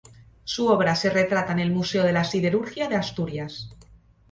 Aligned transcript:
Su 0.45 0.65
obra 0.67 0.95
se 0.95 1.11
retrata 1.11 1.51
en 1.51 1.59
el 1.59 1.69
Museo 1.71 2.03
de 2.03 2.11
la 2.11 2.23
Siderurgia 2.23 2.89
de 2.89 2.95
Asturias. 2.95 3.69